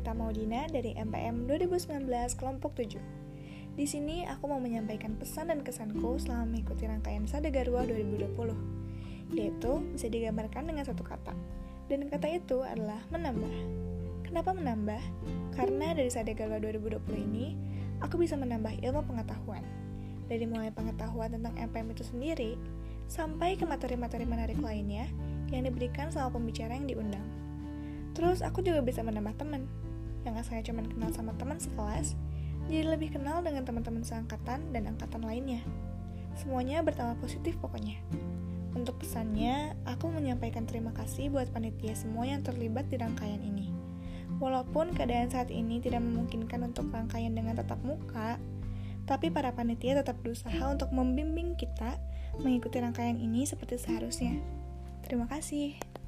[0.00, 2.02] Rita Maudina dari MPM 2019
[2.34, 2.98] kelompok 7.
[3.78, 9.72] Di sini aku mau menyampaikan pesan dan kesanku selama mengikuti rangkaian Sada Garwa 2020, yaitu
[9.94, 11.30] bisa digambarkan dengan satu kata.
[11.86, 13.54] Dan kata itu adalah menambah.
[14.26, 15.02] Kenapa menambah?
[15.54, 17.54] Karena dari Sada Garwa 2020 ini,
[18.02, 19.62] aku bisa menambah ilmu pengetahuan.
[20.26, 22.58] Dari mulai pengetahuan tentang MPM itu sendiri,
[23.06, 25.06] sampai ke materi-materi menarik lainnya
[25.54, 27.49] yang diberikan sama pembicara yang diundang.
[28.20, 29.64] Terus aku juga bisa menambah teman.
[30.28, 32.12] Yang asalnya cuma kenal sama teman sekelas,
[32.68, 35.64] jadi lebih kenal dengan teman-teman seangkatan dan angkatan lainnya.
[36.36, 37.96] Semuanya bertambah positif pokoknya.
[38.76, 43.72] Untuk pesannya, aku menyampaikan terima kasih buat panitia semua yang terlibat di rangkaian ini.
[44.36, 48.36] Walaupun keadaan saat ini tidak memungkinkan untuk rangkaian dengan tatap muka,
[49.08, 51.96] tapi para panitia tetap berusaha untuk membimbing kita
[52.36, 54.36] mengikuti rangkaian ini seperti seharusnya.
[55.08, 55.99] Terima kasih.